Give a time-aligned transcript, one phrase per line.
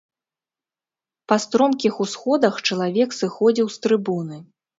[1.31, 4.43] Па стромкіх усходах чалавек сыходзіў з трыбуны.